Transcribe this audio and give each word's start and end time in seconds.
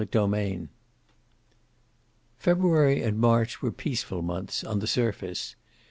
CHAPTER 0.01 0.17
XXX 0.17 0.67
February 2.39 3.03
and 3.03 3.19
March 3.19 3.61
were 3.61 3.71
peaceful 3.71 4.23
months, 4.23 4.63
on 4.63 4.79
the 4.79 4.87
surface. 4.87 5.55